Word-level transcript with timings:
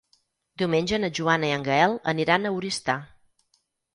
Diumenge 0.59 0.97
na 1.01 1.09
Joana 1.19 1.51
i 1.51 1.53
en 1.57 1.67
Gaël 1.69 1.95
aniran 2.13 2.47
a 2.47 2.53
Oristà. 2.57 2.97